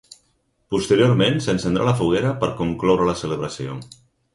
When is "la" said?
1.91-1.95, 3.15-3.19